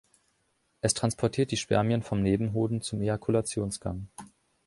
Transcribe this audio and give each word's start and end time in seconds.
Es 0.81 0.95
transportiert 0.95 1.51
die 1.51 1.57
Spermien 1.57 2.01
vom 2.01 2.23
Nebenhoden 2.23 2.81
zum 2.81 3.03
Ejakulationsgang. 3.03 4.07